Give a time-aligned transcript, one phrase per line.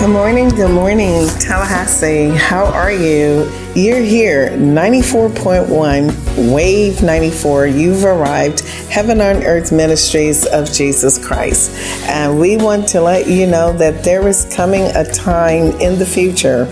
[0.00, 2.30] Good morning, good morning, Tallahassee.
[2.30, 3.52] How are you?
[3.74, 7.66] You're here, 94.1, Wave 94.
[7.66, 11.70] You've arrived, Heaven on Earth Ministries of Jesus Christ.
[12.08, 16.06] And we want to let you know that there is coming a time in the
[16.06, 16.64] future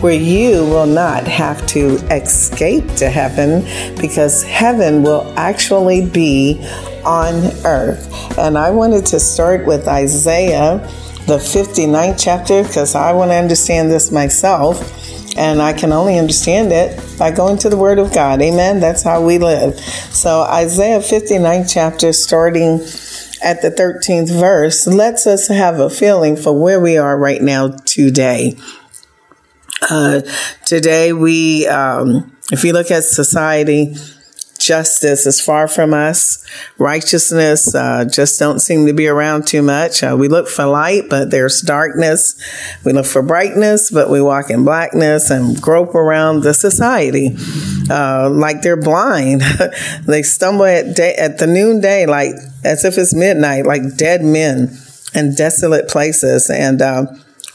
[0.00, 3.64] where you will not have to escape to heaven
[4.00, 6.64] because heaven will actually be
[7.04, 8.38] on earth.
[8.38, 10.88] And I wanted to start with Isaiah,
[11.30, 14.96] the 59th chapter, because I want to understand this myself.
[15.38, 18.42] And I can only understand it by going to the Word of God.
[18.42, 18.80] Amen.
[18.80, 19.78] That's how we live.
[19.78, 22.80] So, Isaiah 59th chapter, starting
[23.44, 27.68] at the 13th verse, lets us have a feeling for where we are right now
[27.68, 28.56] today.
[29.88, 30.22] Uh,
[30.66, 33.94] today, we, um, if you look at society,
[34.70, 36.46] justice is far from us.
[36.78, 40.04] Righteousness uh, just don't seem to be around too much.
[40.04, 42.40] Uh, we look for light, but there's darkness.
[42.84, 47.36] We look for brightness, but we walk in blackness and grope around the society
[47.90, 49.42] uh, like they're blind.
[50.06, 54.78] they stumble at day at the noonday, like as if it's midnight, like dead men
[55.14, 57.06] in desolate places, and uh,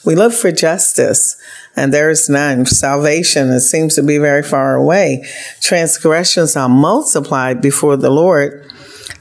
[0.03, 1.37] we look for justice
[1.75, 2.65] and there is none.
[2.65, 5.25] Salvation, it seems to be very far away.
[5.61, 8.71] Transgressions are multiplied before the Lord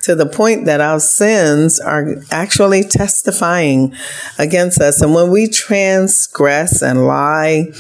[0.03, 3.95] to the point that our sins are actually testifying
[4.39, 5.01] against us.
[5.01, 7.73] And when we transgress and lie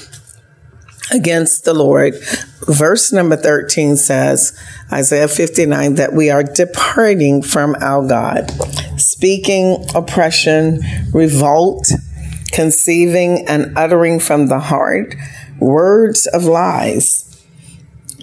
[1.12, 2.14] against the Lord,
[2.66, 4.58] verse number 13 says,
[4.90, 8.50] Isaiah 59, that we are departing from our God,
[8.98, 10.80] speaking oppression,
[11.12, 11.86] revolt,
[12.54, 15.16] conceiving and uttering from the heart
[15.58, 17.20] words of lies.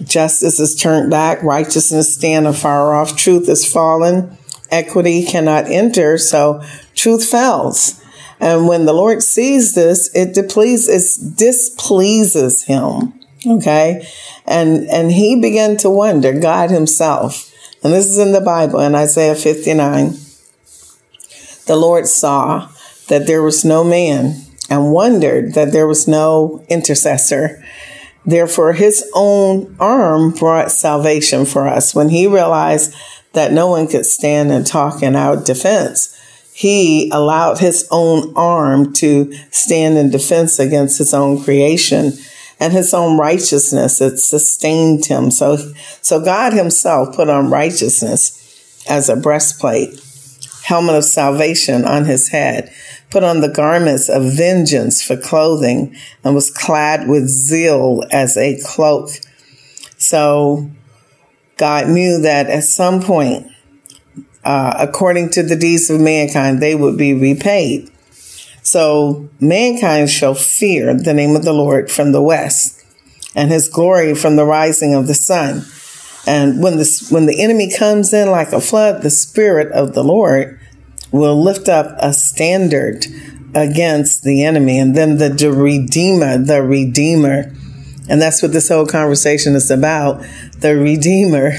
[0.02, 4.36] Justice is turned back, righteousness stand afar off, truth is fallen,
[4.70, 6.62] equity cannot enter, so
[6.94, 8.02] truth fails.
[8.40, 13.12] And when the Lord sees this, it displeases, displeases him.
[13.46, 14.08] Okay.
[14.46, 17.52] And, and he began to wonder, God himself,
[17.84, 20.14] and this is in the Bible in Isaiah 59.
[21.66, 22.68] The Lord saw
[23.08, 24.36] that there was no man
[24.70, 27.62] and wondered that there was no intercessor.
[28.24, 31.94] Therefore, his own arm brought salvation for us.
[31.94, 32.94] When he realized
[33.32, 36.16] that no one could stand and talk in our defense,
[36.52, 42.12] he allowed his own arm to stand in defense against his own creation
[42.60, 44.00] and his own righteousness.
[44.00, 45.30] It sustained him.
[45.30, 45.56] So,
[46.00, 48.38] so God himself put on righteousness
[48.88, 50.00] as a breastplate,
[50.64, 52.72] helmet of salvation on his head,
[53.12, 58.58] put on the garments of vengeance for clothing, and was clad with zeal as a
[58.64, 59.10] cloak.
[59.98, 60.70] So
[61.58, 63.46] God knew that at some point,
[64.44, 67.90] uh, according to the deeds of mankind, they would be repaid.
[68.62, 72.82] So mankind shall fear the name of the Lord from the west,
[73.36, 75.64] and his glory from the rising of the sun.
[76.26, 80.04] And when the when the enemy comes in like a flood, the spirit of the
[80.04, 80.60] Lord
[81.12, 83.06] will lift up a standard
[83.54, 87.52] against the enemy, and then the, redeemer, the redeemer,
[88.08, 90.24] and that's what this whole conversation is about.
[90.58, 91.52] The redeemer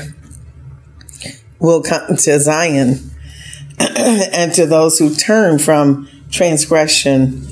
[1.60, 3.12] will come to Zion
[3.80, 7.48] and to those who turn from transgression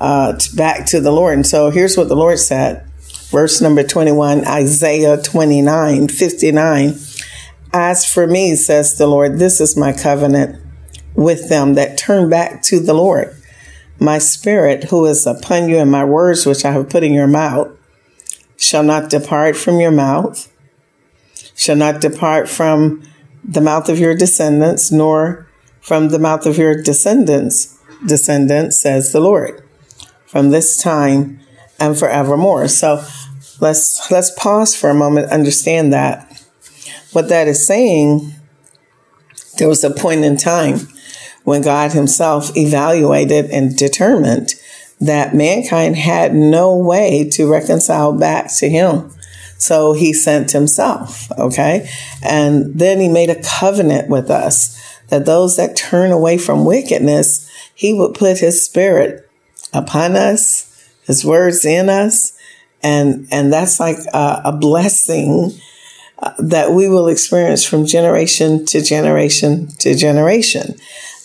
[0.00, 1.34] uh, back to the Lord.
[1.34, 2.86] And so here's what the Lord said.
[3.30, 6.98] Verse number 21, Isaiah 29, 59.
[7.72, 10.63] As for me, says the Lord, this is my covenant
[11.14, 13.36] with them that turn back to the Lord.
[13.98, 17.26] My spirit, who is upon you, and my words which I have put in your
[17.26, 17.70] mouth,
[18.56, 20.50] shall not depart from your mouth,
[21.54, 23.02] shall not depart from
[23.44, 25.48] the mouth of your descendants, nor
[25.80, 29.62] from the mouth of your descendants, descendants, says the Lord,
[30.26, 31.40] from this time
[31.78, 32.68] and forevermore.
[32.68, 33.04] So
[33.60, 36.30] let's let's pause for a moment, understand that.
[37.12, 38.32] What that is saying,
[39.58, 40.88] there was a point in time
[41.44, 44.54] when God Himself evaluated and determined
[45.00, 49.10] that mankind had no way to reconcile back to Him.
[49.58, 51.88] So He sent Himself, okay?
[52.22, 57.48] And then He made a covenant with us that those that turn away from wickedness,
[57.74, 59.28] He would put His Spirit
[59.72, 62.32] upon us, His words in us,
[62.82, 65.52] and and that's like a, a blessing
[66.18, 70.74] uh, that we will experience from generation to generation to generation.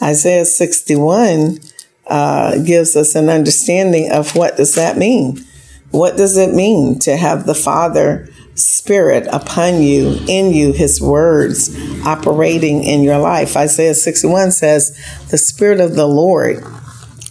[0.01, 1.59] Isaiah 61
[2.07, 5.43] uh, gives us an understanding of what does that mean.
[5.91, 11.75] What does it mean to have the Father Spirit upon you, in you, His words
[12.05, 13.57] operating in your life?
[13.57, 14.97] Isaiah 61 says,
[15.29, 16.63] "The Spirit of the Lord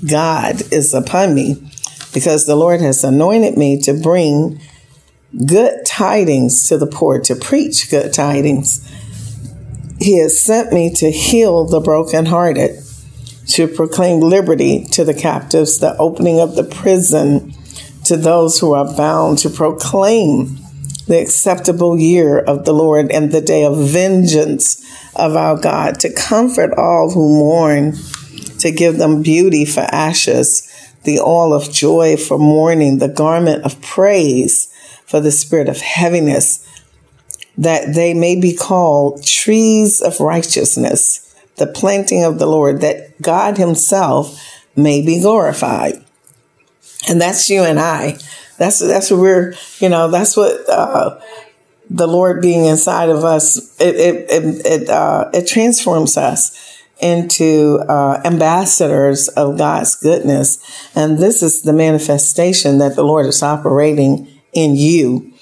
[0.04, 1.68] God is upon me."
[2.12, 4.60] because the Lord has anointed me to bring
[5.46, 8.86] good tidings to the poor, to preach good tidings.
[10.00, 12.82] He has sent me to heal the brokenhearted,
[13.48, 17.52] to proclaim liberty to the captives, the opening of the prison
[18.04, 20.58] to those who are bound, to proclaim
[21.06, 24.84] the acceptable year of the Lord and the day of vengeance
[25.16, 27.94] of our God, to comfort all who mourn,
[28.58, 30.68] to give them beauty for ashes
[31.04, 34.66] the oil of joy for mourning, the garment of praise
[35.06, 36.64] for the spirit of heaviness,
[37.58, 43.58] that they may be called trees of righteousness, the planting of the Lord, that God
[43.58, 44.40] Himself
[44.76, 46.02] may be glorified.
[47.08, 48.16] And that's you and I.
[48.58, 51.20] That's that's what we're, you know, that's what uh,
[51.90, 53.76] the Lord being inside of us.
[53.80, 60.58] It it it it, uh, it transforms us into uh, ambassadors of God's goodness.
[60.94, 65.32] And this is the manifestation that the Lord is operating in you.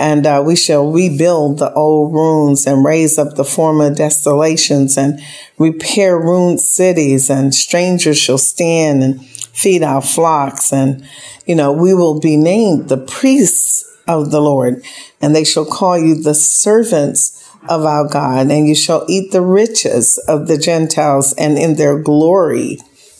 [0.00, 5.20] And uh, we shall rebuild the old ruins and raise up the former desolations and
[5.58, 10.72] repair ruined cities, and strangers shall stand and feed our flocks.
[10.72, 11.06] And,
[11.44, 14.82] you know, we will be named the priests of the Lord,
[15.20, 17.36] and they shall call you the servants
[17.68, 21.98] of our God, and you shall eat the riches of the Gentiles, and in their
[21.98, 22.78] glory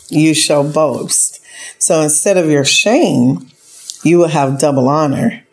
[0.08, 1.40] you shall boast.
[1.78, 3.50] So instead of your shame,
[4.02, 5.44] you will have double honor.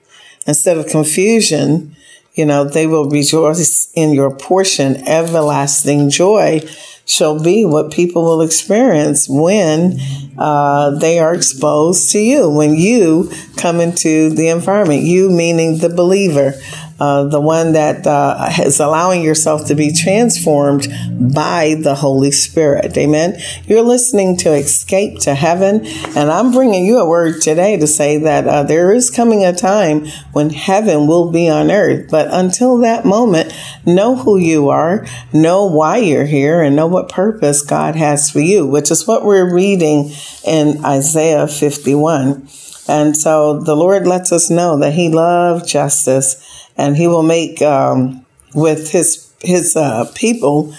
[0.48, 1.96] Instead of confusion,
[2.34, 4.96] you know, they will rejoice in your portion.
[5.08, 6.62] Everlasting joy
[7.08, 9.98] shall be what people will experience when
[10.38, 15.04] uh, they are exposed to you, when you come into the environment.
[15.04, 16.54] You meaning the believer
[17.00, 20.88] uh, the one that uh, is allowing yourself to be transformed
[21.34, 22.98] by the Holy Spirit.
[22.98, 23.40] Amen.
[23.66, 28.18] You're listening to Escape to Heaven, and I'm bringing you a word today to say
[28.20, 32.10] that uh, there is coming a time when heaven will be on earth.
[32.10, 33.54] But until that moment,
[33.86, 38.40] know who you are, know why you're here, and know what purpose God has for
[38.40, 40.12] you, which is what we're reading
[40.46, 42.48] in Isaiah 51.
[42.90, 46.44] And so the Lord lets us know that He loves justice
[46.78, 50.74] and he will make um, with his his uh, people.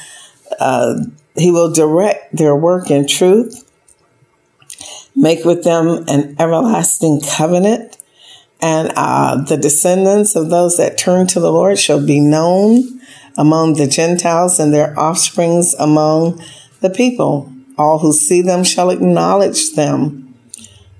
[0.59, 1.00] Uh,
[1.37, 3.69] he will direct their work in truth,
[5.14, 7.99] make with them an everlasting covenant,
[8.61, 13.00] and uh, the descendants of those that turn to the Lord shall be known
[13.38, 16.44] among the Gentiles, and their offsprings among
[16.81, 17.50] the people.
[17.79, 20.35] All who see them shall acknowledge them,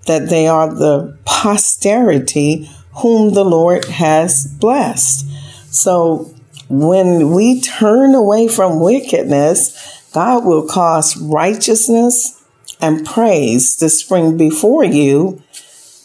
[0.07, 2.71] that they are the posterity
[3.03, 5.27] whom the Lord has blessed.
[5.71, 6.35] So
[6.71, 12.43] when we turn away from wickedness, God will cause righteousness
[12.81, 15.43] and praise to spring before you,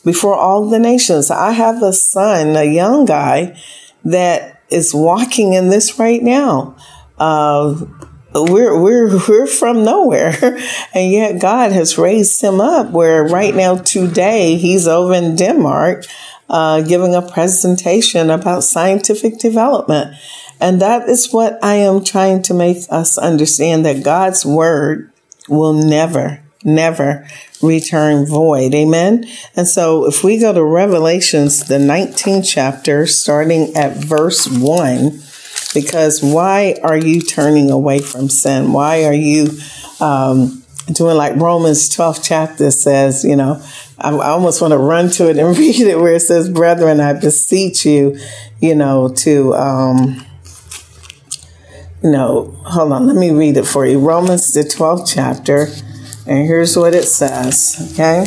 [0.03, 1.29] before all the nations.
[1.31, 3.57] I have a son, a young guy,
[4.03, 6.75] that is walking in this right now.
[7.17, 7.85] Uh,
[8.35, 10.33] we're we're we're from nowhere,
[10.93, 12.91] and yet God has raised him up.
[12.91, 16.05] Where right now, today, he's over in Denmark
[16.49, 20.15] uh, giving a presentation about scientific development.
[20.59, 25.11] And that is what I am trying to make us understand that God's word
[25.49, 27.27] will never, never
[27.61, 28.73] return void.
[28.73, 29.25] Amen.
[29.55, 35.21] And so if we go to Revelations, the 19th chapter, starting at verse 1,
[35.73, 38.73] because why are you turning away from sin?
[38.73, 39.57] Why are you
[39.99, 43.63] um, doing like Romans 12 chapter says, you know,
[43.97, 47.13] I, almost want to run to it and read it where it says, Brethren, I
[47.13, 48.17] beseech you,
[48.59, 50.25] you know, to, um,
[52.03, 53.99] you know, hold on, let me read it for you.
[53.99, 55.67] Romans, the 12th chapter,
[56.25, 58.25] and here's what it says, okay?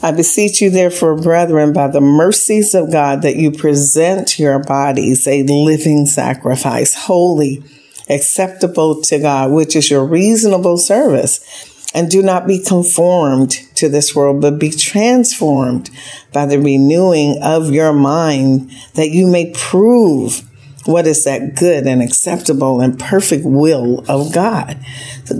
[0.00, 5.26] I beseech you, therefore, brethren, by the mercies of God, that you present your bodies
[5.26, 7.64] a living sacrifice, holy
[8.08, 11.64] acceptable to God, which is your reasonable service.
[11.94, 15.90] And do not be conformed to this world, but be transformed
[16.32, 20.47] by the renewing of your mind that you may prove
[20.88, 24.78] what is that good and acceptable and perfect will of God.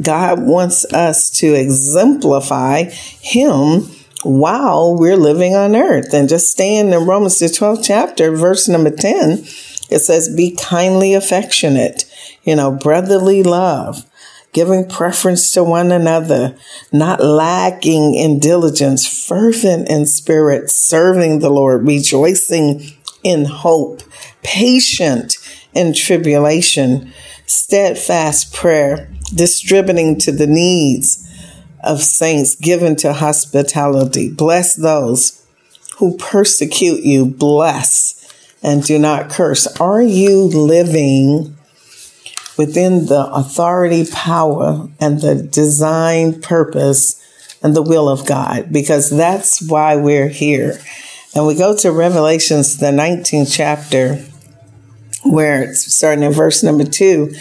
[0.02, 3.88] God wants us to exemplify Him
[4.24, 6.12] while we're living on earth.
[6.12, 9.38] And just staying in the Romans, the 12th chapter, verse number 10,
[9.90, 12.04] it says, Be kindly affectionate,
[12.42, 14.04] you know, brotherly love
[14.52, 16.56] giving preference to one another,
[16.90, 22.82] not lacking in diligence, fervent in spirit, serving the Lord, rejoicing
[23.22, 24.02] in hope,
[24.42, 25.36] patient
[25.74, 27.12] in tribulation,
[27.46, 31.24] steadfast prayer, distributing to the needs
[31.84, 34.30] of saints, given to hospitality.
[34.30, 35.44] Bless those
[35.98, 38.18] who persecute you, bless
[38.62, 39.66] and do not curse.
[39.80, 41.56] Are you living
[42.56, 47.22] within the authority, power, and the design purpose
[47.62, 48.72] and the will of God?
[48.72, 50.80] Because that's why we're here.
[51.34, 54.24] And we go to Revelations, the 19th chapter,
[55.24, 57.32] where it's starting in verse number two,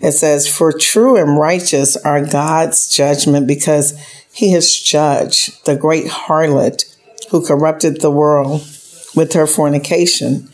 [0.00, 3.98] it says, For true and righteous are God's judgment because
[4.32, 6.84] he has judged the great harlot
[7.30, 8.66] who corrupted the world
[9.14, 10.48] with her fornication.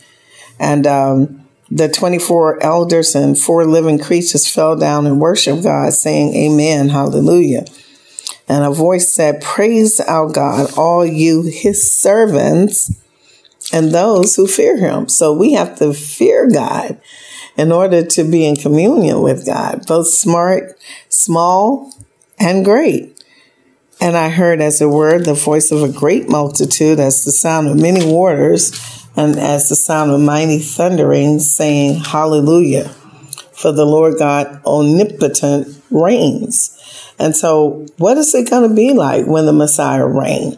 [0.59, 6.35] And um, the 24 elders and four living creatures fell down and worshiped God, saying,
[6.35, 7.65] Amen, hallelujah.
[8.47, 12.91] And a voice said, Praise our God, all you his servants
[13.73, 15.09] and those who fear him.
[15.09, 17.01] So we have to fear God
[17.57, 21.91] in order to be in communion with God, both smart, small,
[22.39, 23.23] and great.
[23.99, 27.67] And I heard as it were the voice of a great multitude, as the sound
[27.67, 28.71] of many waters,
[29.15, 32.89] and as the sound of mighty thundering, saying, Hallelujah.
[33.53, 37.13] For the Lord God omnipotent reigns.
[37.19, 40.57] And so, what is it going to be like when the Messiah reigns?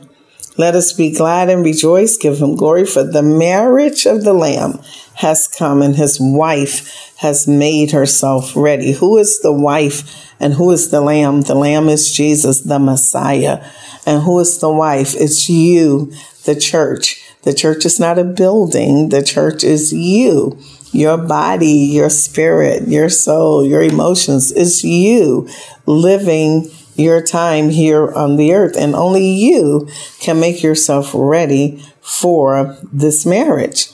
[0.57, 4.79] Let us be glad and rejoice, give him glory, for the marriage of the Lamb
[5.15, 8.93] has come and his wife has made herself ready.
[8.93, 11.41] Who is the wife and who is the Lamb?
[11.41, 13.65] The Lamb is Jesus, the Messiah.
[14.05, 15.13] And who is the wife?
[15.15, 16.13] It's you,
[16.45, 17.21] the church.
[17.43, 20.57] The church is not a building, the church is you.
[20.91, 25.49] Your body, your spirit, your soul, your emotions It's you
[25.85, 28.75] living your time here on the earth.
[28.77, 29.87] And only you
[30.19, 33.89] can make yourself ready for this marriage.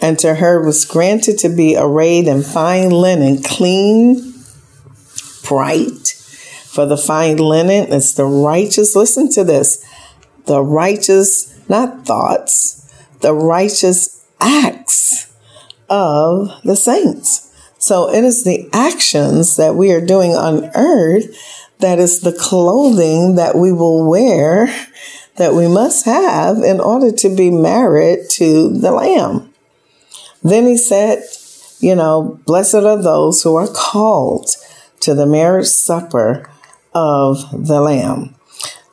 [0.00, 4.34] And to her was granted to be arrayed in fine linen, clean,
[5.46, 6.14] bright.
[6.66, 9.84] For the fine linen is the righteous, listen to this,
[10.46, 12.88] the righteous, not thoughts,
[13.20, 15.32] the righteous acts
[15.88, 17.52] of the saints.
[17.78, 21.26] So it is the actions that we are doing on earth
[21.80, 24.66] that is the clothing that we will wear
[25.36, 29.52] that we must have in order to be married to the Lamb.
[30.42, 31.22] Then he said,
[31.78, 34.50] you know, blessed are those who are called
[35.00, 36.50] to the marriage supper
[36.92, 38.34] of the Lamb.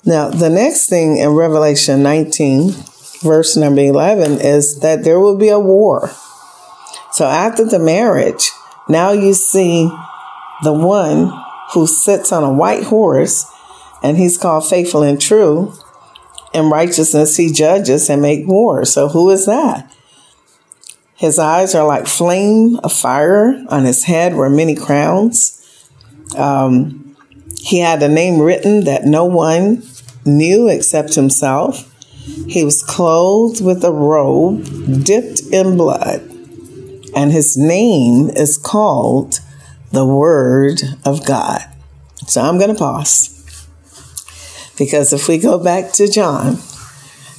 [0.06, 2.74] Now, the next thing in Revelation 19,
[3.22, 6.12] verse number 11, is that there will be a war.
[7.12, 8.52] So after the marriage,
[8.88, 9.90] now you see
[10.64, 11.32] the one
[11.76, 13.46] who sits on a white horse,
[14.02, 15.74] and he's called faithful and true.
[16.54, 18.86] In righteousness, he judges and make war.
[18.86, 19.92] So who is that?
[21.16, 23.64] His eyes are like flame of fire.
[23.70, 25.62] On his head were many crowns.
[26.38, 27.18] Um,
[27.60, 29.84] he had a name written that no one
[30.26, 31.92] knew except himself.
[32.48, 36.22] He was clothed with a robe dipped in blood,
[37.16, 39.40] and his name is called
[39.96, 41.62] the Word of God.
[42.28, 43.32] So I'm going to pause.
[44.78, 46.60] Because if we go back to John,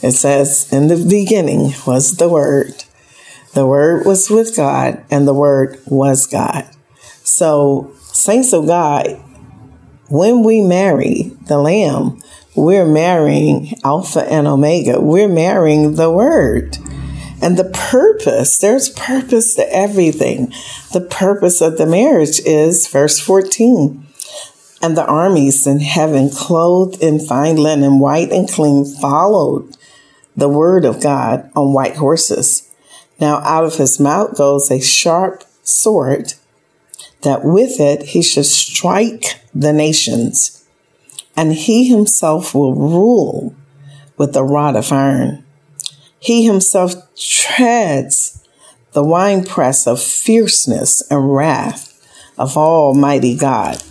[0.03, 2.85] it says, In the beginning was the Word.
[3.53, 6.67] The Word was with God, and the Word was God.
[7.25, 9.07] So, saints of God,
[10.09, 12.21] when we marry the Lamb,
[12.55, 15.01] we're marrying Alpha and Omega.
[15.01, 16.79] We're marrying the Word.
[17.47, 20.53] And the purpose, there's purpose to everything.
[20.93, 24.05] The purpose of the marriage is verse 14.
[24.83, 29.77] And the armies in heaven, clothed in fine linen, white and clean, followed
[30.37, 32.69] the word of God on white horses.
[33.21, 36.35] Now out of his mouth goes a sharp sword,
[37.23, 40.67] that with it he should strike the nations,
[41.37, 43.55] and he himself will rule
[44.17, 45.46] with a rod of iron.
[46.19, 48.45] He himself treads
[48.93, 51.93] the winepress of fierceness and wrath
[52.39, 53.83] of Almighty God.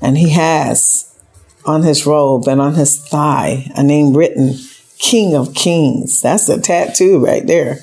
[0.00, 1.16] And he has
[1.64, 4.54] on his robe and on his thigh a name written
[4.98, 6.20] King of Kings.
[6.20, 7.80] That's a tattoo right there.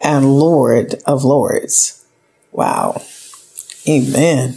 [0.00, 2.04] And Lord of Lords.
[2.50, 3.02] Wow.
[3.88, 4.56] Amen.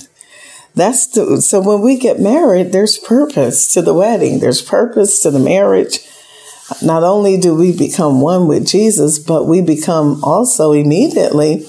[0.76, 4.40] That's the, so when we get married, there's purpose to the wedding.
[4.40, 6.00] There's purpose to the marriage.
[6.82, 11.68] Not only do we become one with Jesus, but we become also immediately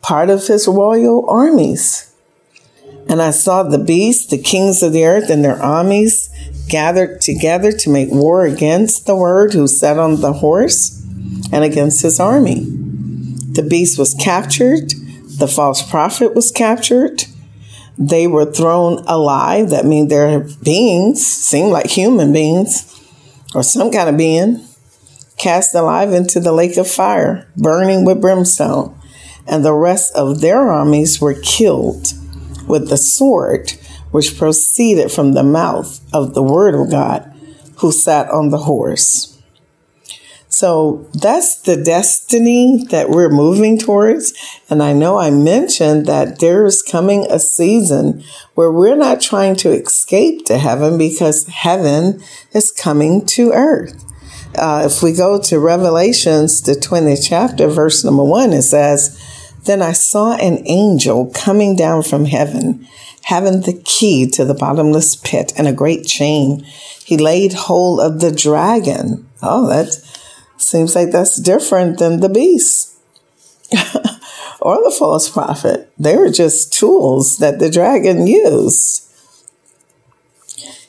[0.00, 2.10] part of his royal armies.
[3.08, 6.30] And I saw the beasts, the kings of the earth, and their armies
[6.68, 11.02] gathered together to make war against the word who sat on the horse
[11.52, 12.64] and against his army.
[12.64, 14.92] The beast was captured,
[15.38, 17.24] the false prophet was captured.
[17.96, 19.70] They were thrown alive.
[19.70, 22.93] That means their beings seem like human beings
[23.54, 24.66] or some kind of being,
[25.36, 28.98] cast alive into the lake of fire, burning with brimstone.
[29.46, 32.12] And the rest of their armies were killed
[32.66, 33.72] with the sword
[34.10, 37.30] which proceeded from the mouth of the word of God
[37.78, 39.33] who sat on the horse.
[40.54, 44.32] So that's the destiny that we're moving towards.
[44.70, 48.22] And I know I mentioned that there's coming a season
[48.54, 54.04] where we're not trying to escape to heaven because heaven is coming to earth.
[54.54, 59.20] Uh, if we go to Revelations, the 20th chapter, verse number one, it says,
[59.64, 62.86] Then I saw an angel coming down from heaven,
[63.22, 66.62] having the key to the bottomless pit and a great chain.
[67.04, 69.28] He laid hold of the dragon.
[69.42, 70.14] Oh, that's
[70.56, 72.96] Seems like that's different than the beast
[74.60, 75.92] or the false prophet.
[75.98, 79.02] They were just tools that the dragon used.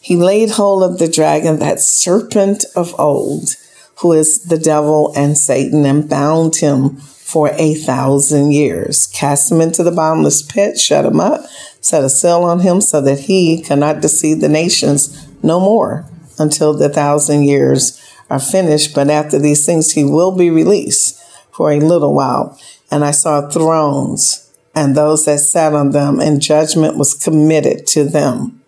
[0.01, 3.55] He laid hold of the dragon, that serpent of old,
[4.01, 9.07] who is the devil and Satan, and bound him for a thousand years.
[9.07, 11.45] Cast him into the bottomless pit, shut him up,
[11.81, 16.05] set a seal on him so that he cannot deceive the nations no more
[16.37, 21.71] until the thousand years are finished, but after these things he will be released for
[21.71, 22.59] a little while.
[22.91, 28.03] And I saw thrones and those that sat on them, and judgment was committed to
[28.03, 28.61] them.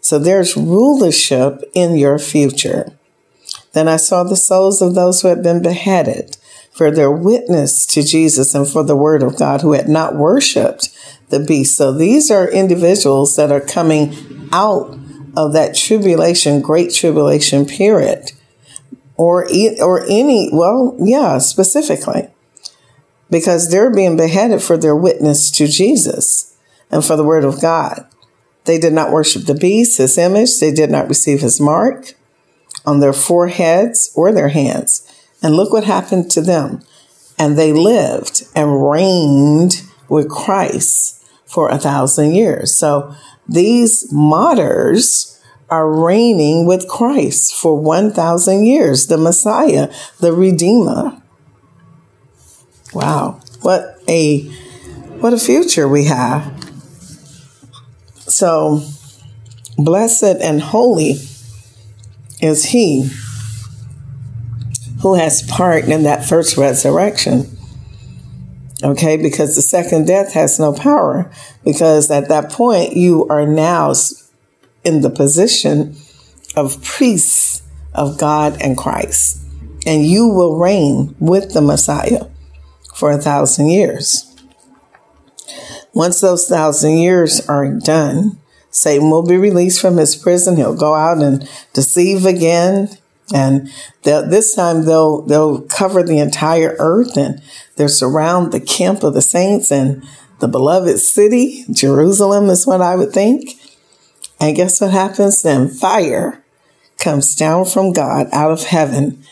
[0.00, 2.92] So there's rulership in your future.
[3.72, 6.36] Then I saw the souls of those who had been beheaded
[6.70, 10.90] for their witness to Jesus and for the word of God who had not worshiped
[11.30, 11.76] the beast.
[11.76, 14.14] So these are individuals that are coming
[14.52, 14.96] out
[15.36, 18.30] of that tribulation, great tribulation period
[19.16, 19.46] or
[19.80, 22.28] or any well yeah specifically
[23.30, 26.56] because they're being beheaded for their witness to Jesus
[26.90, 28.06] and for the word of God.
[28.64, 30.58] They did not worship the beast, his image.
[30.58, 32.14] They did not receive his mark
[32.84, 35.02] on their foreheads or their hands.
[35.42, 36.82] And look what happened to them.
[37.38, 42.74] And they lived and reigned with Christ for a thousand years.
[42.74, 43.14] So
[43.48, 45.35] these martyrs
[45.68, 51.20] are reigning with Christ for 1,000 years, the Messiah, the Redeemer.
[52.92, 54.42] Wow, what a
[55.18, 56.52] what a future we have.
[58.26, 58.82] So
[59.76, 61.16] blessed and holy
[62.40, 63.10] is he
[65.02, 67.50] who has part in that first resurrection.
[68.82, 71.30] Okay, because the second death has no power,
[71.64, 73.94] because at that point you are now
[74.86, 75.96] in the position
[76.54, 79.42] of priests of God and Christ.
[79.84, 82.26] And you will reign with the Messiah
[82.94, 84.32] for a thousand years.
[85.92, 88.38] Once those thousand years are done,
[88.70, 90.56] Satan will be released from his prison.
[90.56, 92.90] He'll go out and deceive again.
[93.34, 93.70] And
[94.02, 97.42] this time they'll, they'll cover the entire earth and
[97.76, 100.04] they'll surround the camp of the saints and
[100.38, 101.64] the beloved city.
[101.72, 103.55] Jerusalem is what I would think.
[104.40, 105.68] And guess what happens then?
[105.68, 106.42] Fire
[106.98, 109.22] comes down from God out of heaven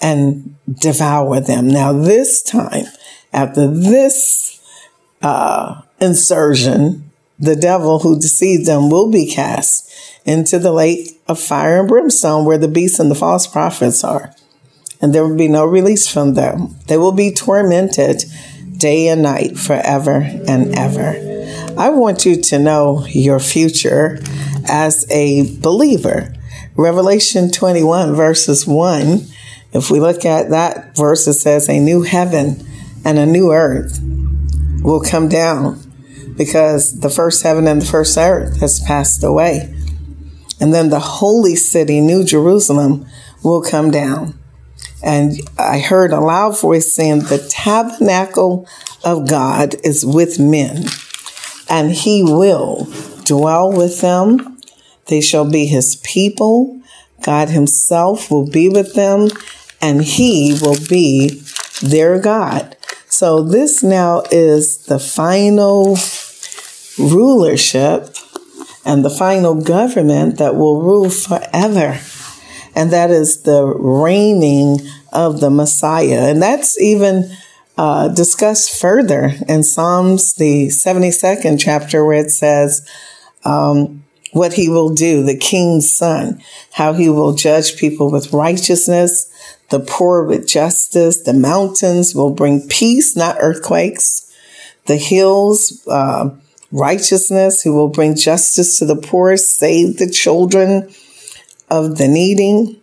[0.00, 1.68] and devour them.
[1.68, 2.86] Now, this time,
[3.32, 4.60] after this
[5.22, 9.90] uh, insertion, the devil who deceived them will be cast
[10.24, 14.34] into the lake of fire and brimstone where the beasts and the false prophets are.
[15.00, 16.76] And there will be no release from them.
[16.86, 18.24] They will be tormented
[18.76, 21.16] day and night forever and ever.
[21.76, 24.20] I want you to know your future
[24.68, 26.34] as a believer.
[26.76, 29.26] Revelation 21, verses 1,
[29.72, 32.66] if we look at that verse, it says, A new heaven
[33.04, 34.00] and a new earth
[34.82, 35.80] will come down
[36.36, 39.74] because the first heaven and the first earth has passed away.
[40.60, 43.06] And then the holy city, New Jerusalem,
[43.42, 44.38] will come down.
[45.02, 48.66] And I heard a loud voice saying, The tabernacle
[49.04, 50.86] of God is with men
[51.68, 52.88] and he will
[53.24, 54.53] dwell with them.
[55.06, 56.80] They shall be his people.
[57.22, 59.28] God himself will be with them,
[59.80, 61.42] and he will be
[61.82, 62.76] their God.
[63.08, 65.96] So this now is the final
[66.98, 68.16] rulership
[68.84, 72.00] and the final government that will rule forever.
[72.74, 74.80] And that is the reigning
[75.12, 76.28] of the Messiah.
[76.28, 77.30] And that's even
[77.78, 82.88] uh, discussed further in Psalms, the 72nd chapter, where it says,
[83.44, 84.03] um,
[84.34, 86.42] what he will do, the king's son,
[86.72, 89.30] how he will judge people with righteousness,
[89.70, 94.32] the poor with justice, the mountains will bring peace, not earthquakes,
[94.86, 96.30] the hills, uh,
[96.72, 100.92] righteousness, he will bring justice to the poor, save the children
[101.70, 102.82] of the needing.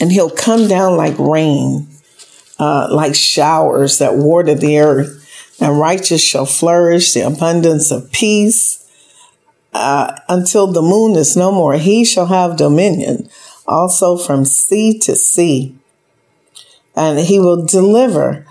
[0.00, 1.86] And he'll come down like rain,
[2.58, 5.16] uh, like showers that water the earth.
[5.60, 8.87] And righteous shall flourish, the abundance of peace,
[9.78, 11.74] uh, until the moon is no more.
[11.74, 13.28] He shall have dominion
[13.66, 15.76] also from sea to sea.
[16.96, 18.44] And he will deliver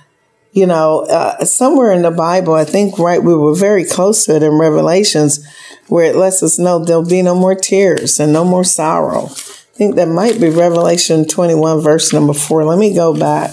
[0.57, 4.37] you know, uh, somewhere in the Bible, I think, right, we were very close to
[4.37, 5.45] it in Revelations,
[5.87, 9.25] where it lets us know there'll be no more tears and no more sorrow.
[9.25, 12.65] I think that might be Revelation 21, verse number four.
[12.65, 13.51] Let me go back.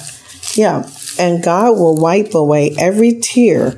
[0.54, 0.88] Yeah.
[1.18, 3.72] And God will wipe away every tear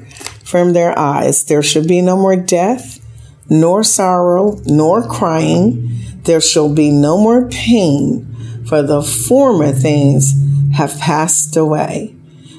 [0.44, 1.44] from their eyes.
[1.46, 3.00] There should be no more death,
[3.48, 5.98] nor sorrow, nor crying.
[6.22, 8.26] There shall be no more pain,
[8.66, 10.34] for the former things
[10.74, 12.14] have passed away.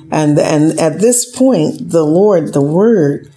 [0.10, 3.32] And, and at this point, the Lord, the Word,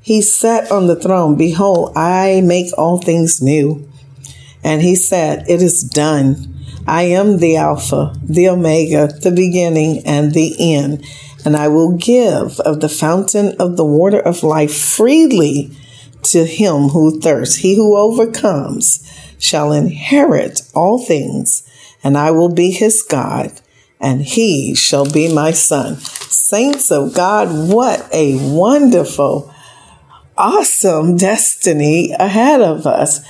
[0.00, 1.36] He sat on the throne.
[1.36, 3.88] Behold, I make all things new.
[4.62, 6.50] And He said, It is done.
[6.86, 11.04] I am the Alpha, the Omega, the beginning and the end.
[11.44, 15.70] And I will give of the fountain of the water of life freely
[16.24, 17.56] to him who thirsts.
[17.56, 19.08] He who overcomes
[19.38, 21.68] shall inherit all things,
[22.02, 23.60] and I will be his God
[24.04, 25.96] and he shall be my son.
[25.96, 29.52] Saints of God, what a wonderful,
[30.36, 33.20] awesome destiny ahead of us.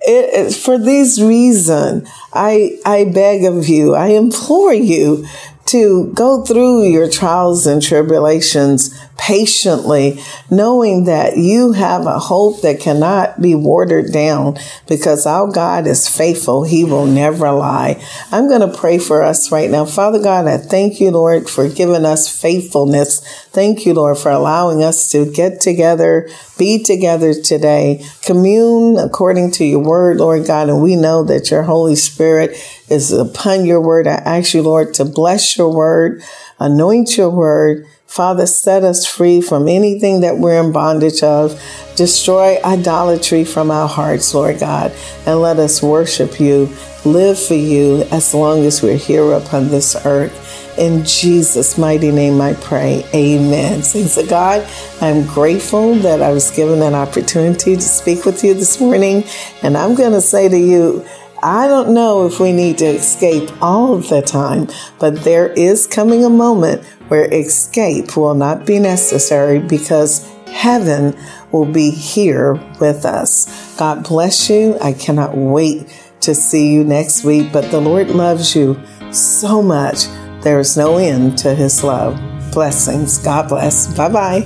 [0.00, 5.24] It, it, for this reason, I, I beg of you, I implore you
[5.66, 8.92] to go through your trials and tribulations
[9.24, 14.54] patiently, knowing that you have a hope that cannot be watered down
[14.86, 16.64] because our God is faithful.
[16.64, 18.04] He will never lie.
[18.30, 19.86] I'm going to pray for us right now.
[19.86, 23.20] Father God, I thank you, Lord, for giving us faithfulness.
[23.46, 29.64] Thank you, Lord, for allowing us to get together, be together today, commune according to
[29.64, 30.68] your word, Lord God.
[30.68, 32.50] And we know that your Holy Spirit
[32.90, 34.06] is upon your word.
[34.06, 36.22] I ask you, Lord, to bless your word,
[36.60, 41.60] anoint your word, Father, set us free from anything that we're in bondage of.
[41.96, 44.92] Destroy idolatry from our hearts, Lord God,
[45.26, 46.72] and let us worship you,
[47.04, 50.78] live for you as long as we're here upon this earth.
[50.78, 53.04] In Jesus' mighty name I pray.
[53.12, 53.82] Amen.
[53.82, 54.64] Saints of God,
[55.00, 59.24] I'm grateful that I was given an opportunity to speak with you this morning.
[59.64, 61.04] And I'm going to say to you,
[61.44, 65.86] I don't know if we need to escape all of the time, but there is
[65.86, 71.16] coming a moment where escape will not be necessary because heaven
[71.52, 73.76] will be here with us.
[73.76, 74.78] God bless you.
[74.80, 75.86] I cannot wait
[76.20, 78.80] to see you next week, but the Lord loves you
[79.12, 80.06] so much.
[80.42, 82.20] There is no end to his love.
[82.52, 83.18] Blessings.
[83.18, 83.86] God bless.
[83.96, 84.40] Bye bye.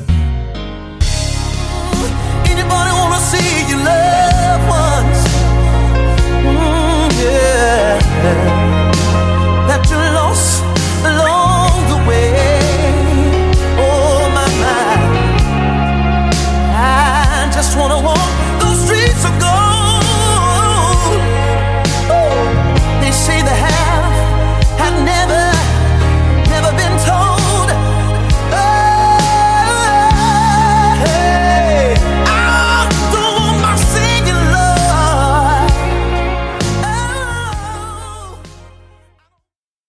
[6.42, 8.57] Mm, yeah.